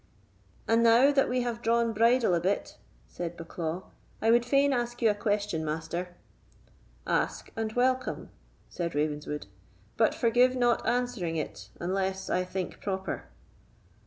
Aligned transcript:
"And 0.67 0.81
now 0.81 1.11
that 1.11 1.29
we 1.29 1.41
have 1.41 1.61
drawn 1.61 1.93
bridle 1.93 2.33
a 2.33 2.39
bit," 2.39 2.75
said 3.07 3.37
Bucklaw, 3.37 3.83
"I 4.19 4.31
would 4.31 4.43
fain 4.45 4.73
ask 4.73 4.99
you 4.99 5.11
a 5.11 5.13
question, 5.13 5.63
Master." 5.63 6.15
"Ask 7.05 7.51
and 7.55 7.71
welcome," 7.73 8.31
said 8.67 8.95
Ravenswood, 8.95 9.45
"but 9.97 10.15
forgive 10.15 10.55
not 10.55 10.87
answering 10.87 11.35
it, 11.35 11.69
unless 11.79 12.31
I 12.31 12.43
think 12.43 12.81
proper." 12.81 13.25